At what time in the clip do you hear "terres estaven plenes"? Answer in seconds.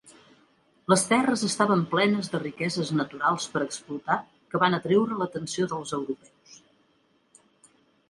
1.11-2.31